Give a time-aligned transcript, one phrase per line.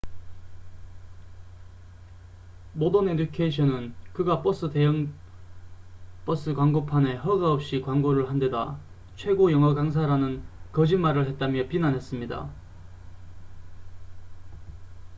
[2.73, 5.13] 모던 에듀케이션은 그가 버스 대형
[6.25, 8.79] 버스 광고판에 허가 없이 광고를 한데다
[9.15, 12.49] 최고 영어 강사라는 거짓말을 했다며 비난했습니다